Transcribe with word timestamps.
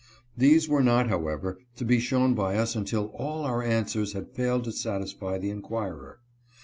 These 0.35 0.67
were 0.67 0.81
not, 0.81 1.09
however, 1.09 1.59
to 1.75 1.85
be 1.85 1.99
shown 1.99 2.33
by 2.33 2.55
us 2.57 2.75
until 2.75 3.11
all 3.13 3.43
our 3.45 3.61
answers 3.61 4.13
had 4.13 4.31
failed 4.31 4.63
to 4.63 4.71
satisfy 4.71 5.37
the 5.37 5.51
inquirer. 5.51 6.17